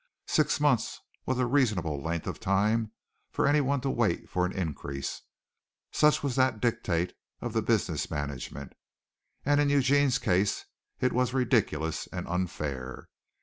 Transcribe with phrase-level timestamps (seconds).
[0.25, 2.91] Six months was a reasonable length of time
[3.29, 5.21] for anyone to wait for an increase
[5.91, 8.73] such was the dictate of the business management
[9.45, 10.65] and in Eugene's case
[10.99, 13.09] it was ridiculous and unfair.